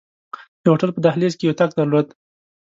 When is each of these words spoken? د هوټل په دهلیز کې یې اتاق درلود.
د 0.61 0.63
هوټل 0.71 0.89
په 0.93 0.99
دهلیز 1.05 1.33
کې 1.37 1.45
یې 1.45 1.51
اتاق 1.51 1.71
درلود. 1.79 2.07